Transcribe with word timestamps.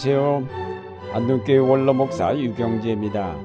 안녕하세요. 0.00 0.46
안동교회 1.12 1.58
원로 1.58 1.92
목사 1.92 2.32
유경재입니다. 2.38 3.36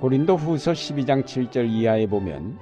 고린도 0.00 0.36
후서 0.36 0.70
12장 0.70 1.24
7절 1.24 1.68
이하에 1.68 2.06
보면 2.06 2.56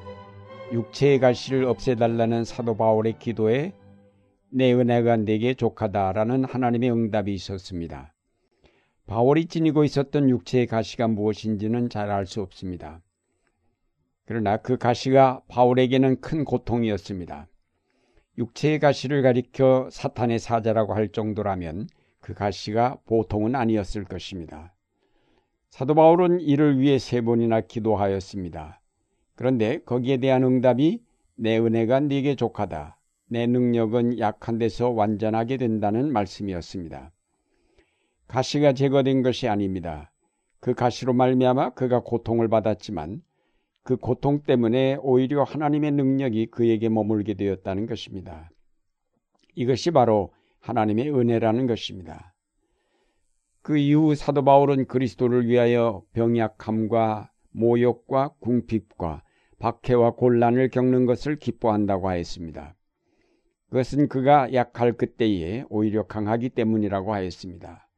육체의 0.73 1.21
가시를 1.21 1.67
없애달라는 1.67 2.45
사도 2.45 2.79
바울의 2.79 3.19
기도에 3.19 3.75
내 4.49 4.73
은혜가 4.73 5.19
내게 5.19 5.53
족하다라는 5.53 6.45
하나님의 6.45 6.91
응답이 6.91 7.35
있었습니다. 7.35 8.15
바울이 9.07 9.45
지니고 9.45 9.85
있었던 9.85 10.31
육체의 10.31 10.67
가시가 10.67 11.09
무엇인지는 11.09 11.91
잘 11.91 12.11
알 12.11 12.25
수 12.25 12.41
없습니다. 12.41 13.03
그러나 14.25 14.57
그 14.57 14.79
가시가 14.79 15.43
바울에게는 15.49 16.23
큰 16.23 16.47
고통이었습니다. 16.47 17.49
육체의 18.39 18.79
가시를 18.79 19.21
가리켜 19.21 19.91
사탄의 19.93 20.39
사자라고 20.39 20.95
할 20.95 21.11
정도라면 21.11 21.89
그 22.29 22.35
가시가 22.35 22.99
보통은 23.07 23.55
아니었을 23.55 24.05
것입니다. 24.05 24.75
사도 25.71 25.95
바울은 25.95 26.41
이를 26.41 26.79
위해 26.79 26.99
세 26.99 27.23
번이나 27.23 27.63
기도하였습니다. 27.63 28.83
그런데 29.35 29.79
거기에 29.87 30.19
대한 30.19 30.45
응답이 30.45 31.03
내 31.37 31.59
은혜가 31.59 32.01
네게 32.01 32.35
족하다. 32.35 32.99
내 33.29 33.47
능력은 33.47 34.19
약한 34.19 34.59
데서 34.59 34.91
완전하게 34.91 35.57
된다는 35.57 36.13
말씀이었습니다. 36.13 37.13
가시가 38.27 38.75
제거된 38.75 39.23
것이 39.23 39.49
아닙니다. 39.49 40.13
그 40.61 40.75
가시로 40.75 41.15
말미암아 41.15 41.71
그가 41.71 42.01
고통을 42.01 42.49
받았지만 42.49 43.23
그 43.85 43.97
고통 43.97 44.43
때문에 44.43 44.99
오히려 45.01 45.45
하나님의 45.45 45.93
능력이 45.93 46.49
그에게 46.51 46.91
머물게 46.91 47.33
되었다는 47.33 47.87
것입니다. 47.87 48.51
이것이 49.55 49.93
바로 49.93 50.35
하나님의 50.69 51.11
은혜라는 51.11 51.67
것입니다. 51.67 52.35
그 53.63 53.79
이후 53.79 54.15
사도 54.15 54.45
바울은 54.45 54.85
그리스도를 54.87 55.49
위하여 55.49 56.03
병약함과 56.13 57.33
모욕과 57.53 58.35
궁핍과 58.41 59.23
박해와 59.59 60.13
곤란을 60.13 60.69
겪는 60.69 61.07
것을 61.07 61.37
기뻐한다고 61.37 62.11
하였습니다. 62.11 62.77
그것은 63.71 64.09
그가 64.09 64.53
약할 64.53 64.93
그때에 64.93 65.65
오히려 65.71 66.07
강하기 66.07 66.51
때문이라고 66.51 67.15
하였습니다. 67.15 67.89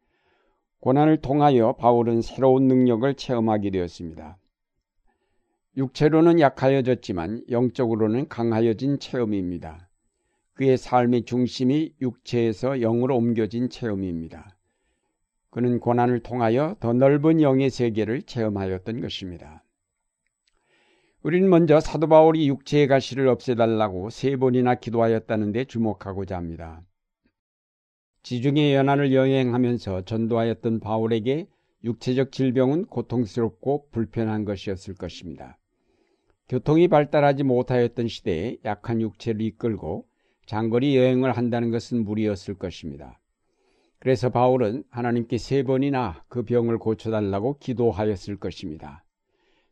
고난을 0.79 1.21
통하여 1.21 1.75
바울은 1.75 2.23
새로운 2.23 2.69
능력을 2.69 3.13
체험하게 3.15 3.71
되었습니다. 3.71 4.39
육체로는 5.77 6.39
약하여졌지만 6.39 7.45
영적으로는 7.51 8.29
강하여진 8.29 9.01
체험입니다. 9.01 9.90
그의 10.61 10.77
삶의 10.77 11.25
중심이 11.25 11.95
육체에서 12.03 12.81
영으로 12.81 13.17
옮겨진 13.17 13.71
체험입니다. 13.71 14.59
그는 15.49 15.81
고난을 15.81 16.21
통하여 16.21 16.77
더 16.81 16.93
넓은 16.93 17.41
영의 17.41 17.71
세계를 17.71 18.21
체험하였던 18.25 19.01
것입니다. 19.01 19.65
우리는 21.23 21.49
먼저 21.49 21.81
사도 21.81 22.09
바울이 22.09 22.47
육체의 22.47 22.89
가시를 22.89 23.27
없애달라고 23.29 24.11
세 24.11 24.37
번이나 24.37 24.75
기도하였다는데 24.75 25.65
주목하고자 25.65 26.37
합니다. 26.37 26.83
지중해 28.23 28.75
연안을 28.75 29.15
여행하면서 29.15 30.03
전도하였던 30.03 30.81
바울에게 30.81 31.49
육체적 31.85 32.33
질병은 32.33 32.85
고통스럽고 32.85 33.89
불편한 33.93 34.45
것이었을 34.45 34.93
것입니다. 34.93 35.59
교통이 36.51 36.89
발달하지 36.89 37.45
못하였던 37.45 38.09
시대에 38.09 38.59
약한 38.67 39.01
육체를 39.01 39.41
이끌고 39.41 40.10
장거리 40.51 40.97
여행을 40.97 41.31
한다는 41.37 41.71
것은 41.71 42.03
무리였을 42.05 42.55
것입니다. 42.55 43.21
그래서 44.01 44.31
바울은 44.31 44.83
하나님께 44.91 45.39
세 45.39 45.63
번이나 45.63 46.25
그 46.27 46.43
병을 46.43 46.79
고쳐달라고 46.79 47.59
기도하였을 47.61 48.37
것입니다. 48.37 49.05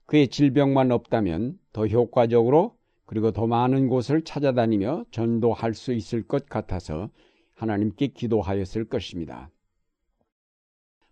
그의 0.07 0.29
질병만 0.29 0.93
없다면 0.93 1.59
더 1.73 1.89
효과적으로 1.89 2.77
그리고 3.07 3.33
더 3.33 3.49
많은 3.49 3.89
곳을 3.89 4.23
찾아다니며 4.23 5.07
전도할 5.11 5.75
수 5.75 5.93
있을 5.93 6.23
것 6.23 6.47
같아서 6.47 7.11
하나님께 7.57 8.09
기도하였을 8.09 8.85
것입니다. 8.85 9.51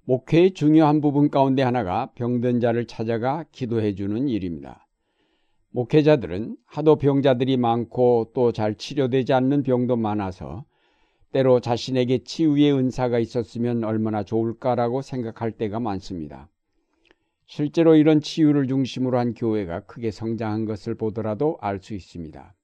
목회의 0.05 0.53
중요한 0.53 1.01
부분 1.01 1.29
가운데 1.29 1.63
하나가 1.63 2.13
병든 2.15 2.61
자를 2.61 2.87
찾아가 2.87 3.45
기도해 3.51 3.97
주는 3.97 4.29
일입니다. 4.29 4.86
목회자들은 5.77 6.57
하도 6.65 6.97
병자들이 6.97 7.59
많고 7.59 8.31
또 8.33 8.51
잘 8.51 8.77
치료되지 8.77 9.35
않는 9.35 9.63
병도 9.63 9.97
많아서 9.97 10.65
때로 11.33 11.61
자신에게 11.61 12.25
치유의 12.25 12.73
은사가 12.73 13.19
있었으면 13.19 13.85
얼마나 13.85 14.23
좋을까라고 14.23 15.03
생각할 15.03 15.53
때가 15.53 15.79
많습니다. 15.79 16.49
실제로 17.45 17.95
이런 17.95 18.23
치유를 18.23 18.69
중심으로 18.69 19.19
한 19.19 19.35
교회가 19.35 19.81
크게 19.81 20.11
성장한 20.11 20.65
것을 20.65 20.95
보더라도 20.95 21.59
알 21.61 21.79
수 21.83 21.93
있습니다. 21.93 22.55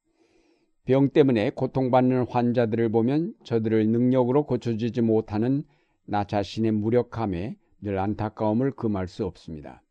병 0.86 1.10
때문에 1.10 1.50
고통받는 1.50 2.28
환자들을 2.30 2.88
보면 2.88 3.34
저들을 3.44 3.88
능력으로 3.88 4.46
고쳐주지 4.46 5.02
못하는 5.02 5.64
나 6.06 6.24
자신의 6.24 6.72
무력함에 6.72 7.56
늘 7.82 7.98
안타까움을 7.98 8.70
금할 8.70 9.06
수 9.06 9.26
없습니다. 9.26 9.82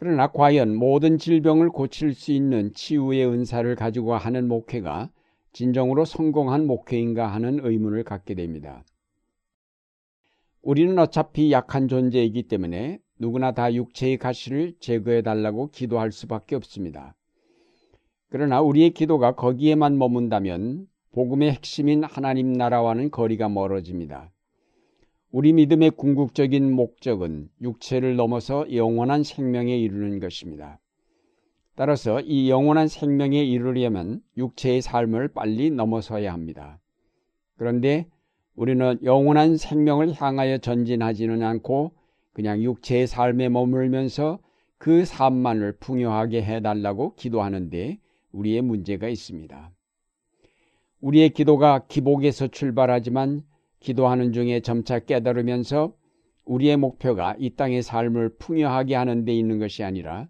그러나 0.00 0.28
과연 0.28 0.76
모든 0.76 1.18
질병을 1.18 1.68
고칠 1.68 2.14
수 2.14 2.32
있는 2.32 2.72
치유의 2.72 3.26
은사를 3.26 3.76
가지고 3.76 4.14
하는 4.14 4.48
목회가 4.48 5.10
진정으로 5.52 6.06
성공한 6.06 6.66
목회인가 6.66 7.26
하는 7.26 7.60
의문을 7.62 8.04
갖게 8.04 8.34
됩니다. 8.34 8.82
우리는 10.62 10.98
어차피 10.98 11.52
약한 11.52 11.86
존재이기 11.86 12.44
때문에 12.44 12.98
누구나 13.18 13.52
다 13.52 13.74
육체의 13.74 14.16
가시를 14.16 14.72
제거해 14.80 15.20
달라고 15.20 15.68
기도할 15.70 16.12
수밖에 16.12 16.56
없습니다. 16.56 17.14
그러나 18.30 18.62
우리의 18.62 18.92
기도가 18.92 19.34
거기에만 19.34 19.98
머문다면 19.98 20.86
복음의 21.12 21.50
핵심인 21.50 22.04
하나님 22.04 22.54
나라와는 22.54 23.10
거리가 23.10 23.50
멀어집니다. 23.50 24.32
우리 25.32 25.52
믿음의 25.52 25.92
궁극적인 25.92 26.72
목적은 26.72 27.50
육체를 27.62 28.16
넘어서 28.16 28.66
영원한 28.74 29.22
생명에 29.22 29.76
이르는 29.78 30.18
것입니다. 30.18 30.80
따라서 31.76 32.20
이 32.20 32.50
영원한 32.50 32.88
생명에 32.88 33.40
이르려면 33.44 34.22
육체의 34.36 34.82
삶을 34.82 35.28
빨리 35.28 35.70
넘어서야 35.70 36.32
합니다. 36.32 36.80
그런데 37.56 38.08
우리는 38.56 38.98
영원한 39.04 39.56
생명을 39.56 40.20
향하여 40.20 40.58
전진하지는 40.58 41.44
않고 41.44 41.92
그냥 42.32 42.60
육체의 42.60 43.06
삶에 43.06 43.48
머물면서 43.50 44.40
그 44.78 45.04
삶만을 45.04 45.76
풍요하게 45.78 46.42
해달라고 46.42 47.14
기도하는데 47.14 47.98
우리의 48.32 48.62
문제가 48.62 49.08
있습니다. 49.08 49.70
우리의 51.00 51.30
기도가 51.30 51.86
기복에서 51.86 52.48
출발하지만 52.48 53.44
기도하는 53.80 54.32
중에 54.32 54.60
점차 54.60 54.98
깨달으면서 54.98 55.94
우리의 56.44 56.76
목표가 56.76 57.34
이 57.38 57.50
땅의 57.50 57.82
삶을 57.82 58.36
풍요하게 58.38 58.94
하는 58.94 59.24
데 59.24 59.34
있는 59.34 59.58
것이 59.58 59.84
아니라 59.84 60.28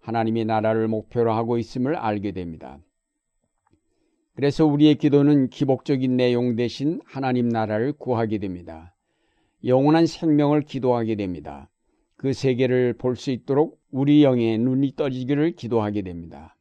하나님의 0.00 0.44
나라를 0.44 0.88
목표로 0.88 1.32
하고 1.32 1.58
있음을 1.58 1.96
알게 1.96 2.32
됩니다. 2.32 2.78
그래서 4.34 4.64
우리의 4.64 4.94
기도는 4.94 5.48
기복적인 5.50 6.16
내용 6.16 6.54
대신 6.54 7.00
하나님 7.04 7.48
나라를 7.48 7.92
구하게 7.92 8.38
됩니다. 8.38 8.94
영원한 9.64 10.06
생명을 10.06 10.62
기도하게 10.62 11.16
됩니다. 11.16 11.68
그 12.16 12.32
세계를 12.32 12.94
볼 12.94 13.16
수 13.16 13.30
있도록 13.30 13.80
우리 13.90 14.22
영의 14.22 14.58
눈이 14.58 14.94
떠지기를 14.96 15.52
기도하게 15.52 16.02
됩니다. 16.02 16.56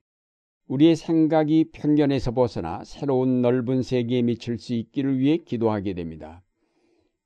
우리의 0.67 0.95
생각이 0.95 1.71
편견에서 1.71 2.31
벗어나 2.31 2.83
새로운 2.83 3.41
넓은 3.41 3.81
세계에 3.81 4.21
미칠 4.21 4.57
수 4.57 4.73
있기를 4.73 5.17
위해 5.17 5.37
기도하게 5.37 5.93
됩니다. 5.93 6.43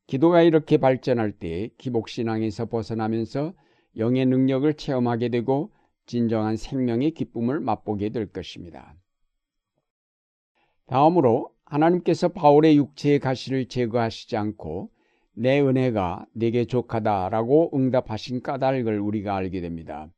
기도가 0.05 0.41
이렇게 0.41 0.77
발전할 0.77 1.31
때 1.31 1.69
기복신앙에서 1.77 2.67
벗어나면서 2.67 3.53
영의 3.97 4.25
능력을 4.25 4.71
체험하게 4.73 5.29
되고 5.29 5.71
진정한 6.05 6.55
생명의 6.55 7.11
기쁨을 7.11 7.59
맛보게 7.59 8.09
될 8.09 8.27
것입니다. 8.27 8.95
다음으로 10.85 11.49
하나님께서 11.65 12.27
바울의 12.27 12.77
육체의 12.77 13.19
가시를 13.19 13.67
제거하시지 13.67 14.35
않고 14.35 14.91
내 15.33 15.61
은혜가 15.61 16.25
내게 16.33 16.65
족하다라고 16.65 17.71
응답하신 17.73 18.41
까닭을 18.41 18.99
우리가 18.99 19.35
알게 19.35 19.61
됩니다. 19.61 20.11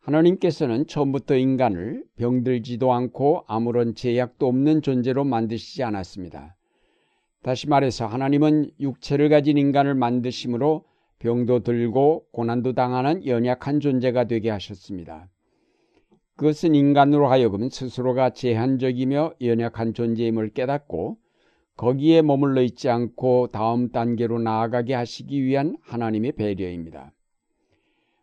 하나님께서는 0.00 0.86
처음부터 0.86 1.36
인간을 1.36 2.04
병들지도 2.16 2.92
않고 2.92 3.44
아무런 3.46 3.94
제약도 3.94 4.46
없는 4.48 4.82
존재로 4.82 5.24
만드시지 5.24 5.82
않았습니다. 5.82 6.56
다시 7.42 7.68
말해서 7.68 8.06
하나님은 8.06 8.70
육체를 8.80 9.28
가진 9.28 9.56
인간을 9.56 9.94
만드심으로 9.94 10.84
병도 11.18 11.60
들고 11.60 12.26
고난도 12.32 12.72
당하는 12.72 13.26
연약한 13.26 13.80
존재가 13.80 14.24
되게 14.24 14.50
하셨습니다. 14.50 15.28
그것은 16.36 16.74
인간으로 16.74 17.28
하여금 17.28 17.68
스스로가 17.68 18.30
제한적이며 18.30 19.34
연약한 19.42 19.92
존재임을 19.92 20.54
깨닫고 20.54 21.18
거기에 21.76 22.22
머물러 22.22 22.62
있지 22.62 22.88
않고 22.88 23.48
다음 23.48 23.90
단계로 23.90 24.38
나아가게 24.38 24.94
하시기 24.94 25.42
위한 25.42 25.76
하나님의 25.82 26.32
배려입니다. 26.32 27.12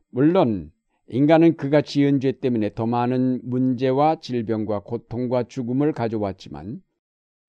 물론 0.10 0.72
인간은 1.10 1.56
그가 1.56 1.82
지은 1.82 2.20
죄 2.20 2.34
때문에 2.34 2.74
더 2.74 2.86
많은 2.86 3.40
문제와 3.44 4.20
질병과 4.20 4.82
고통과 4.82 5.44
죽음을 5.44 5.94
가져왔지만 5.94 6.82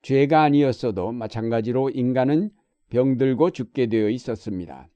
죄가 0.02 0.42
아니었어도 0.42 1.10
마찬가지로 1.12 1.90
인간은 1.90 2.50
병들고 2.90 3.50
죽게 3.50 3.86
되어 3.86 4.08
있었습니다. 4.10 4.88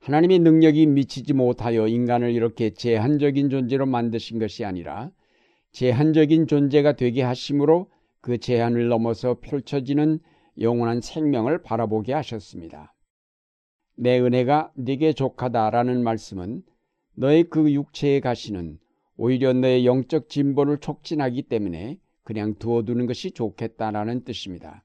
하나님의 0.00 0.38
능력이 0.38 0.86
미치지 0.86 1.34
못하여 1.34 1.86
인간을 1.86 2.32
이렇게 2.32 2.70
제한적인 2.70 3.50
존재로 3.50 3.84
만드신 3.84 4.38
것이 4.38 4.64
아니라 4.64 5.10
제한적인 5.72 6.46
존재가 6.46 6.94
되게 6.94 7.22
하심으로 7.22 7.90
그 8.20 8.38
제한을 8.38 8.88
넘어서 8.88 9.38
펼쳐지는 9.40 10.18
영원한 10.60 11.00
생명을 11.00 11.62
바라보게 11.62 12.14
하셨습니다. 12.14 12.94
내 13.96 14.18
은혜가 14.18 14.72
네게 14.76 15.12
족하다라는 15.12 16.02
말씀은 16.02 16.62
너의 17.18 17.44
그 17.44 17.72
육체의 17.72 18.20
가시는 18.20 18.78
오히려 19.16 19.52
너의 19.52 19.84
영적 19.84 20.28
진보를 20.28 20.78
촉진하기 20.78 21.42
때문에 21.42 21.98
그냥 22.22 22.54
두어두는 22.54 23.06
것이 23.06 23.32
좋겠다라는 23.32 24.22
뜻입니다. 24.22 24.84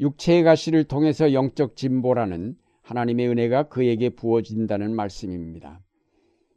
육체의 0.00 0.42
가시를 0.42 0.82
통해서 0.84 1.32
영적 1.32 1.76
진보라는 1.76 2.56
하나님의 2.82 3.28
은혜가 3.28 3.68
그에게 3.68 4.10
부어진다는 4.10 4.96
말씀입니다. 4.96 5.80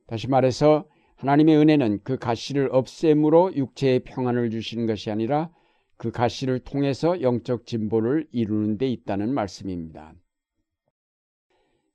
다시 0.07 0.27
말해서 0.27 0.87
하나님의 1.17 1.57
은혜는 1.57 1.99
그 2.03 2.17
가시를 2.17 2.69
없앰으로 2.71 3.55
육체의 3.55 3.99
평안을 3.99 4.49
주시는 4.49 4.87
것이 4.87 5.11
아니라 5.11 5.51
그 5.97 6.09
가시를 6.09 6.59
통해서 6.59 7.21
영적 7.21 7.67
진보를 7.67 8.27
이루는 8.31 8.79
데 8.79 8.87
있다는 8.87 9.31
말씀입니다. 9.31 10.15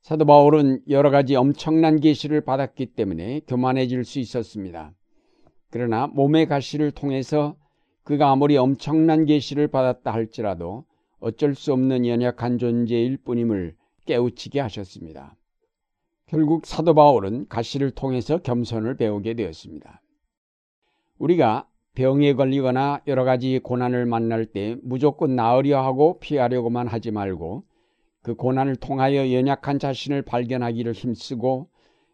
사도 0.01 0.25
바울은 0.25 0.81
여러 0.89 1.11
가지 1.11 1.35
엄청난 1.35 1.99
계시를 1.99 2.41
받았기 2.41 2.87
때문에 2.87 3.41
교만해질 3.47 4.03
수 4.03 4.17
있었습니다. 4.19 4.93
그러나 5.69 6.07
몸의 6.07 6.47
가시를 6.47 6.89
통해서 6.91 7.55
그가 8.03 8.31
아무리 8.31 8.57
엄청난 8.57 9.25
계시를 9.25 9.67
받았다 9.67 10.11
할지라도 10.11 10.85
어쩔 11.19 11.53
수 11.53 11.71
없는 11.71 12.07
연약한 12.07 12.57
존재일 12.57 13.17
뿐임을 13.17 13.75
깨우치게 14.07 14.59
하셨습니다. 14.59 15.35
결국 16.25 16.65
사도 16.65 16.95
바울은 16.95 17.47
가시를 17.47 17.91
통해서 17.91 18.39
겸손을 18.39 18.97
배우게 18.97 19.35
되었습니다. 19.35 20.01
우리가 21.19 21.67
병에 21.93 22.33
걸리거나 22.33 23.01
여러 23.05 23.23
가지 23.23 23.59
고난을 23.59 24.07
만날 24.07 24.47
때 24.47 24.77
무조건 24.81 25.35
나으려 25.35 25.83
하고 25.83 26.17
피하려고만 26.19 26.87
하지 26.87 27.11
말고 27.11 27.65
그 28.21 28.35
고난을 28.35 28.75
통하여 28.75 29.31
연약한 29.31 29.79
자신을 29.79 30.21
발견하기를 30.21 30.93
힘쓰고 30.93 31.69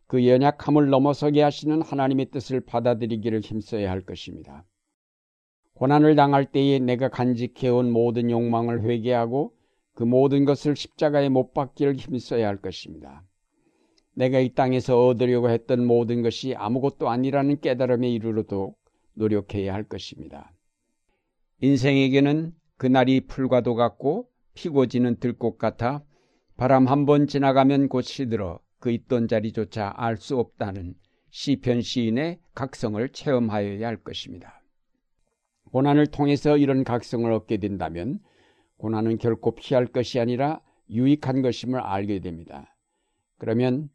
그 0.08 0.26
연약함을 0.26 0.90
넘어서게 0.90 1.42
하시는 1.42 1.82
하나님의 1.82 2.28
뜻을 2.32 2.62
받아들이기를 2.62 3.42
힘써야 3.42 3.92
할 3.92 4.02
것입니다. 4.02 4.66
고난을 5.74 6.16
당할 6.16 6.46
때에 6.46 6.80
내가 6.80 7.10
간직해온 7.10 7.92
모든 7.92 8.32
욕망을 8.32 8.84
회개하고 8.84 9.54
그 9.94 10.04
모든 10.04 10.46
것을 10.46 10.76
십자가에 10.76 11.30
못 11.30 11.54
박기를 11.54 11.96
힘써야 11.96 12.48
할 12.48 12.58
것입니다. 12.58 13.24
내가 14.14 14.40
이 14.40 14.54
땅에서 14.54 15.08
얻으려고 15.08 15.50
했던 15.50 15.86
모든 15.86 16.24
것이 16.24 16.56
아무것도 16.56 17.10
아니라는 17.10 17.60
깨달음에 17.60 18.10
이르러도록 18.10 18.80
노력해야 19.14 19.74
할 19.74 19.84
것입니다. 19.84 20.54
인생에게는 21.62 22.54
그날이 22.78 23.22
풀과도 23.22 23.76
같고 23.76 24.30
피고 24.58 24.88
지는 24.88 25.18
들꽃 25.20 25.60
같아 25.60 26.04
바람 26.58 26.88
한 26.88 27.06
번 27.06 27.28
지나가면 27.28 27.90
곧 27.90 28.02
시들어 28.02 28.60
그 28.80 28.90
있던 28.92 29.28
자리조차 29.28 29.94
알 29.96 30.18
수 30.18 30.40
없다는 30.40 30.96
시편 31.30 31.82
시인의 31.82 32.40
각성을 32.56 33.08
체험하여야 33.10 33.86
할 33.88 33.98
것입니다. 33.98 34.64
고난을 35.72 36.08
통해서 36.08 36.58
이런 36.58 36.84
각성을 36.84 37.32
얻게 37.32 37.58
된다면 37.58 38.20
고난은 38.78 39.20
결코 39.20 39.54
피할 39.54 39.86
것이 39.86 40.20
아니라 40.20 40.62
유익한 40.90 41.44
것임을 41.44 41.80
알게 41.80 42.20
됩니다. 42.20 42.76
그러면 43.38 43.90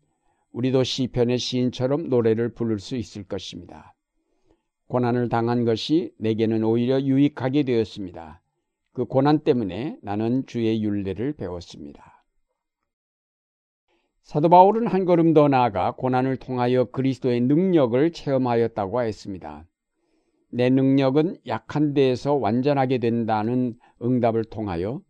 우리도 0.52 0.84
시편의 0.84 1.38
시인처럼 1.38 2.08
노래를 2.08 2.50
부를 2.52 2.78
수 2.78 2.96
있을 2.96 3.24
것입니다. 3.24 3.94
고난을 4.86 5.28
당한 5.28 5.64
것이 5.64 6.12
내게는 6.18 6.62
오히려 6.62 7.00
유익하게 7.00 7.64
되었습니다. 7.64 8.41
그 8.92 9.06
고난 9.06 9.38
때문에 9.38 9.98
나는 10.02 10.44
주의 10.46 10.82
윤례를 10.82 11.32
배웠습니다. 11.34 12.24
사도 14.22 14.48
바울은 14.48 14.86
한 14.86 15.04
걸음 15.04 15.34
더 15.34 15.48
나아가 15.48 15.92
고난을 15.92 16.36
통하여 16.36 16.84
그리스도의 16.84 17.40
능력을 17.40 18.12
체험하였다고 18.12 19.02
했습니다. 19.02 19.66
내 20.50 20.68
능력은 20.68 21.38
약한 21.46 21.94
데에서 21.94 22.34
완전하게 22.34 22.98
된다는 22.98 23.78
응답을 24.02 24.44
통하여 24.44 25.00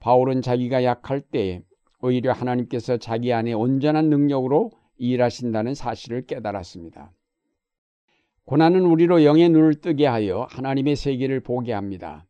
바울은 0.00 0.42
자기가 0.42 0.84
약할 0.84 1.20
때 1.22 1.62
오히려 2.02 2.32
하나님께서 2.32 2.98
자기 2.98 3.32
안에 3.32 3.54
온전한 3.54 4.10
능력으로 4.10 4.70
일하신다는 4.98 5.74
사실을 5.74 6.26
깨달았습니다. 6.26 7.10
고난은 8.44 8.82
우리로 8.82 9.24
영의 9.24 9.48
눈을 9.48 9.76
뜨게 9.76 10.06
하여 10.06 10.46
하나님의 10.50 10.96
세계를 10.96 11.40
보게 11.40 11.72
합니다. 11.72 12.26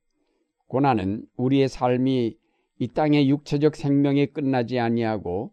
고난은 0.68 1.24
우리의 1.36 1.68
삶이 1.68 2.36
이 2.78 2.88
땅의 2.88 3.30
육체적 3.30 3.76
생명에 3.76 4.26
끝나지 4.26 4.78
아니하고 4.78 5.52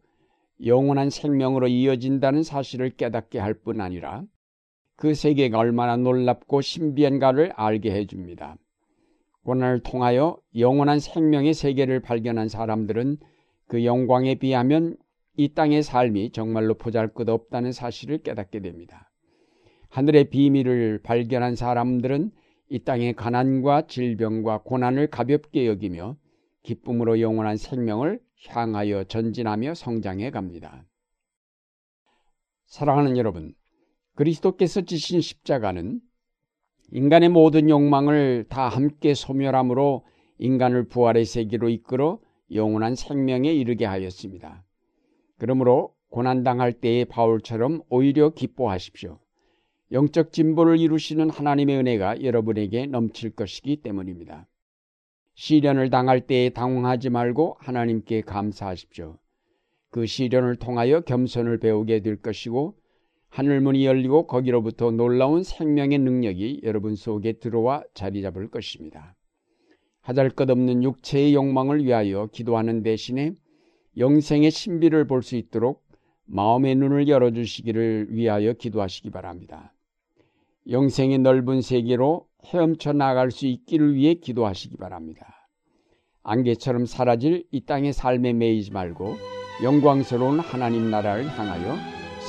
영원한 0.65 1.09
생명으로 1.09 1.67
이어진다는 1.67 2.43
사실을 2.43 2.91
깨닫게 2.91 3.39
할 3.39 3.53
뿐 3.63 3.81
아니라 3.81 4.23
그 4.95 5.13
세계가 5.13 5.57
얼마나 5.57 5.97
놀랍고 5.97 6.61
신비한가를 6.61 7.53
알게 7.55 7.91
해줍니다. 7.91 8.57
고난을 9.43 9.79
통하여 9.81 10.37
영원한 10.55 10.99
생명의 10.99 11.53
세계를 11.53 12.01
발견한 12.01 12.47
사람들은 12.47 13.17
그 13.67 13.83
영광에 13.85 14.35
비하면 14.35 14.97
이 15.37 15.53
땅의 15.53 15.81
삶이 15.81 16.31
정말로 16.31 16.75
보잘 16.75 17.13
것 17.13 17.27
없다는 17.27 17.71
사실을 17.71 18.19
깨닫게 18.19 18.59
됩니다. 18.59 19.09
하늘의 19.89 20.29
비밀을 20.29 20.99
발견한 21.01 21.55
사람들은 21.55 22.31
이 22.73 22.79
땅의 22.79 23.15
가난과 23.15 23.87
질병과 23.87 24.59
고난을 24.59 25.07
가볍게 25.07 25.67
여기며 25.67 26.15
기쁨으로 26.63 27.19
영원한 27.19 27.57
생명을 27.57 28.21
향하여 28.47 29.03
전진하며 29.03 29.73
성장해 29.73 30.31
갑니다. 30.31 30.85
사랑하는 32.67 33.17
여러분, 33.17 33.53
그리스도께서 34.15 34.83
지신 34.83 35.19
십자가는 35.19 35.99
인간의 36.93 37.27
모든 37.27 37.69
욕망을 37.69 38.45
다 38.47 38.69
함께 38.69 39.15
소멸함으로 39.15 40.05
인간을 40.37 40.85
부활의 40.87 41.25
세계로 41.25 41.67
이끌어 41.67 42.21
영원한 42.53 42.95
생명에 42.95 43.51
이르게 43.51 43.83
하였습니다. 43.83 44.63
그러므로 45.37 45.93
고난당할 46.09 46.71
때의 46.71 47.03
바울처럼 47.03 47.81
오히려 47.89 48.29
기뻐하십시오. 48.29 49.19
영적 49.91 50.31
진보를 50.31 50.79
이루시는 50.79 51.29
하나님의 51.29 51.77
은혜가 51.77 52.23
여러분에게 52.23 52.85
넘칠 52.85 53.31
것이기 53.31 53.77
때문입니다. 53.77 54.47
시련을 55.35 55.89
당할 55.89 56.21
때에 56.27 56.49
당황하지 56.49 57.09
말고 57.09 57.57
하나님께 57.59 58.21
감사하십시오. 58.21 59.17
그 59.89 60.05
시련을 60.05 60.55
통하여 60.55 61.01
겸손을 61.01 61.59
배우게 61.59 62.01
될 62.01 62.15
것이고 62.15 62.75
하늘문이 63.29 63.85
열리고 63.85 64.27
거기로부터 64.27 64.91
놀라운 64.91 65.43
생명의 65.43 65.99
능력이 65.99 66.61
여러분 66.63 66.95
속에 66.95 67.33
들어와 67.33 67.83
자리 67.93 68.21
잡을 68.21 68.49
것입니다. 68.49 69.15
하잘 70.01 70.29
것 70.29 70.49
없는 70.49 70.83
육체의 70.83 71.33
욕망을 71.33 71.83
위하여 71.83 72.27
기도하는 72.27 72.81
대신에 72.83 73.33
영생의 73.97 74.51
신비를 74.51 75.05
볼 75.07 75.21
수 75.21 75.35
있도록 75.35 75.83
마음의 76.25 76.75
눈을 76.75 77.09
열어주시기를 77.09 78.07
위하여 78.11 78.53
기도하시기 78.53 79.09
바랍니다. 79.09 79.70
영생의 80.69 81.19
넓은 81.19 81.61
세계로 81.61 82.27
헤엄쳐 82.45 82.93
나갈 82.93 83.31
수 83.31 83.45
있기를 83.45 83.95
위해 83.95 84.15
기도하시기 84.15 84.77
바랍니다. 84.77 85.49
안개처럼 86.23 86.85
사라질 86.85 87.45
이 87.51 87.65
땅의 87.65 87.93
삶에 87.93 88.33
매이지 88.33 88.71
말고 88.71 89.17
영광스러운 89.63 90.39
하나님 90.39 90.91
나라를 90.91 91.25
향하여 91.37 91.75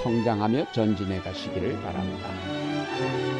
성장하며 0.03 0.73
전진해 0.73 1.19
가시기를 1.19 1.75
바랍니다. 1.83 3.32